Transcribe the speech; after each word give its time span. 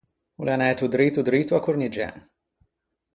O 0.39 0.41
l’é 0.45 0.53
anæto 0.55 0.85
drito 0.93 1.21
drito 1.29 1.51
à 1.57 1.59
Corniggen. 1.65 2.15